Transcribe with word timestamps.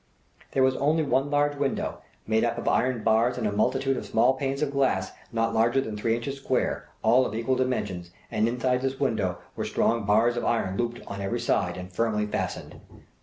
There 0.53 0.63
was 0.63 0.75
only 0.77 1.03
one 1.03 1.29
large 1.29 1.57
window, 1.57 2.01
made 2.25 2.43
up 2.43 2.57
of 2.57 2.67
iron 2.67 3.03
bars 3.03 3.37
and 3.37 3.45
a 3.45 3.51
multitude 3.51 3.97
of 3.97 4.05
small 4.07 4.33
panes 4.33 4.63
of 4.63 4.71
glass 4.71 5.11
not 5.31 5.53
larger 5.53 5.79
than 5.79 5.95
three 5.95 6.15
inches 6.15 6.37
square, 6.37 6.89
all 7.03 7.23
of 7.23 7.35
equal 7.35 7.55
dimensions, 7.55 8.09
and 8.31 8.47
inside 8.47 8.81
this 8.81 8.99
window 8.99 9.37
were 9.55 9.63
strong 9.63 10.05
bars 10.07 10.37
of 10.37 10.43
iron 10.43 10.75
looped 10.75 11.01
on 11.05 11.21
every 11.21 11.39
side 11.39 11.77
and 11.77 11.93
firmly 11.93 12.25
fastened. 12.25 12.81